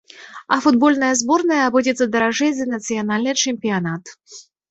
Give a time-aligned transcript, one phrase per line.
[0.55, 4.03] А футбольная зборная абыдзецца даражэй за нацыянальны чэмпіянат.